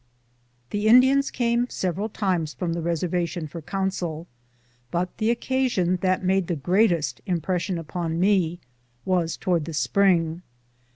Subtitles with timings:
[0.71, 4.25] The Indians came several times from the reservations for counsel,
[4.89, 8.57] but the occasion that made the greatest im pression upon me
[9.05, 10.41] was towards the spring.